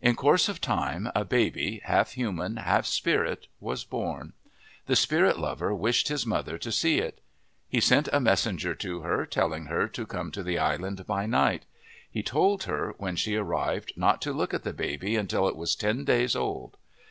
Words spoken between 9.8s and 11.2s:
to come to the island